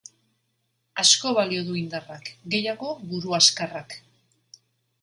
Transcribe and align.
Asko 1.03 1.33
balio 1.41 1.67
du 1.67 1.75
indarrak, 1.83 2.33
gehiago 2.55 2.91
buru 3.13 3.39
azkarrak. 3.41 3.97